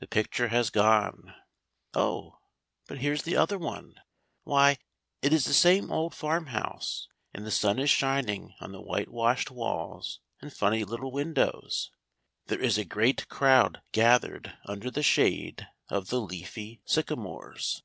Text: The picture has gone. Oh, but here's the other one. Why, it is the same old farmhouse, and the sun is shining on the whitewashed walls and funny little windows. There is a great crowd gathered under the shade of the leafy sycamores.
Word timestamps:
The 0.00 0.08
picture 0.08 0.48
has 0.48 0.70
gone. 0.70 1.32
Oh, 1.94 2.40
but 2.88 2.98
here's 2.98 3.22
the 3.22 3.36
other 3.36 3.58
one. 3.58 3.94
Why, 4.42 4.78
it 5.22 5.32
is 5.32 5.44
the 5.44 5.54
same 5.54 5.92
old 5.92 6.16
farmhouse, 6.16 7.06
and 7.32 7.46
the 7.46 7.52
sun 7.52 7.78
is 7.78 7.88
shining 7.88 8.54
on 8.60 8.72
the 8.72 8.80
whitewashed 8.82 9.52
walls 9.52 10.18
and 10.42 10.52
funny 10.52 10.82
little 10.82 11.12
windows. 11.12 11.92
There 12.46 12.58
is 12.60 12.76
a 12.76 12.84
great 12.84 13.28
crowd 13.28 13.82
gathered 13.92 14.52
under 14.64 14.90
the 14.90 15.04
shade 15.04 15.68
of 15.88 16.08
the 16.08 16.20
leafy 16.20 16.82
sycamores. 16.84 17.84